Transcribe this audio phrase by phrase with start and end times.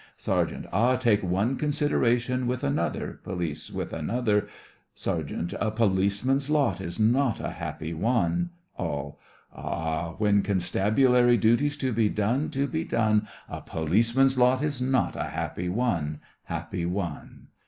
[0.17, 4.47] SERGEANT: Ah, take one consideration with another, POLICE: With another,
[4.95, 8.49] SERGEANT: A policeman's lot is not a happy one.
[8.79, 9.19] ALL:
[9.53, 15.15] Ah, when constabulary duty's to be done, to be done, A policeman's lot is not
[15.15, 17.49] a happy one, happy one.